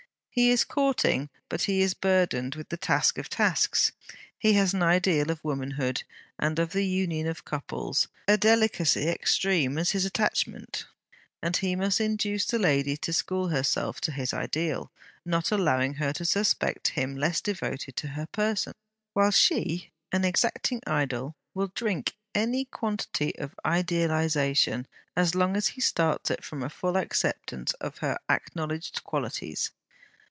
[0.33, 3.91] He is courting, but he is burdened with the task of tasks.
[4.39, 6.03] He has an ideal of womanhood
[6.39, 10.85] and of the union of couples: a delicacy extreme as his attachment:
[11.41, 14.89] and he must induce the lady to school herself to his ideal,
[15.25, 18.71] not allowing her to suspect him less devoted to her person;
[19.13, 25.81] while she, an exacting idol, will drink any quantity of idealization as long as he
[25.81, 29.71] starts it from a full acceptance of her acknowledged qualities.